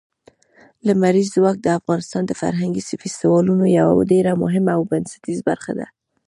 لمریز 0.87 1.27
ځواک 1.35 1.57
د 1.61 1.67
افغانستان 1.79 2.23
د 2.27 2.31
فرهنګي 2.41 2.81
فستیوالونو 3.01 3.65
یوه 3.79 4.03
ډېره 4.11 4.31
مهمه 4.43 4.71
او 4.77 4.81
بنسټیزه 4.91 5.43
برخه 5.49 5.71
ده. 5.79 5.85